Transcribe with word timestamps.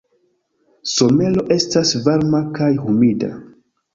Somero 0.93 1.43
estas 1.57 1.93
varma 2.07 2.41
kaj 2.57 2.71
humida. 2.87 3.29